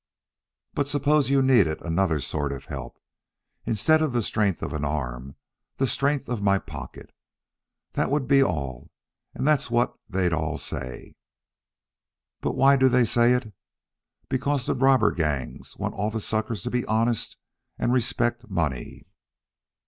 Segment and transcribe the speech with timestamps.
[0.73, 2.97] But suppose you needed another sort of help
[3.67, 5.35] instead of the strength of arm,
[5.77, 7.11] the strength of my pocket?
[7.93, 8.89] That would be all
[9.35, 11.13] and that's what they all say.
[12.39, 13.53] But why do they say it.
[14.27, 17.37] Because the robber gangs want all the suckers to be honest
[17.77, 19.05] and respect money.